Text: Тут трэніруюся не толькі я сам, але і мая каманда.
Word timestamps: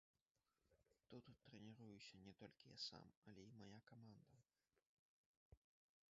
Тут 1.09 1.25
трэніруюся 1.49 2.21
не 2.23 2.33
толькі 2.41 2.71
я 2.71 2.77
сам, 2.85 3.05
але 3.31 3.41
і 3.49 3.51
мая 3.59 3.79
каманда. 3.91 4.41